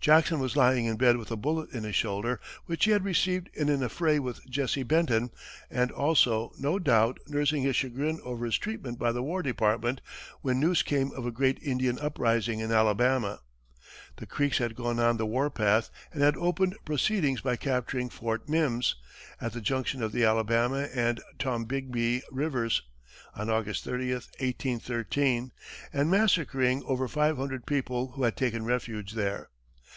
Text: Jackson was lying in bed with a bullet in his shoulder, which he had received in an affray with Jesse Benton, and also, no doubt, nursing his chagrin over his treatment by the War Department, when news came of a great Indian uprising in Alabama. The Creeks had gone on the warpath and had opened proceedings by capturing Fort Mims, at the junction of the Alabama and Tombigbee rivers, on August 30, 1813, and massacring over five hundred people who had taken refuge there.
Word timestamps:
Jackson 0.00 0.38
was 0.38 0.56
lying 0.56 0.86
in 0.86 0.96
bed 0.96 1.16
with 1.16 1.30
a 1.32 1.36
bullet 1.36 1.70
in 1.70 1.82
his 1.82 1.96
shoulder, 1.96 2.40
which 2.66 2.84
he 2.84 2.92
had 2.92 3.04
received 3.04 3.50
in 3.52 3.68
an 3.68 3.82
affray 3.82 4.18
with 4.20 4.48
Jesse 4.48 4.84
Benton, 4.84 5.32
and 5.70 5.90
also, 5.90 6.52
no 6.56 6.78
doubt, 6.78 7.18
nursing 7.26 7.62
his 7.64 7.74
chagrin 7.76 8.20
over 8.22 8.46
his 8.46 8.56
treatment 8.56 8.96
by 8.98 9.10
the 9.10 9.24
War 9.24 9.42
Department, 9.42 10.00
when 10.40 10.60
news 10.60 10.82
came 10.84 11.10
of 11.12 11.26
a 11.26 11.32
great 11.32 11.58
Indian 11.64 11.98
uprising 11.98 12.60
in 12.60 12.70
Alabama. 12.70 13.40
The 14.16 14.24
Creeks 14.24 14.58
had 14.58 14.76
gone 14.76 15.00
on 15.00 15.16
the 15.18 15.26
warpath 15.26 15.90
and 16.12 16.22
had 16.22 16.36
opened 16.38 16.76
proceedings 16.86 17.40
by 17.40 17.56
capturing 17.56 18.08
Fort 18.08 18.48
Mims, 18.48 18.94
at 19.40 19.52
the 19.52 19.60
junction 19.60 20.00
of 20.00 20.12
the 20.12 20.24
Alabama 20.24 20.88
and 20.94 21.20
Tombigbee 21.40 22.22
rivers, 22.30 22.82
on 23.34 23.50
August 23.50 23.82
30, 23.84 24.12
1813, 24.12 25.50
and 25.92 26.08
massacring 26.08 26.84
over 26.86 27.08
five 27.08 27.36
hundred 27.36 27.66
people 27.66 28.12
who 28.12 28.22
had 28.22 28.36
taken 28.36 28.64
refuge 28.64 29.12
there. 29.12 29.50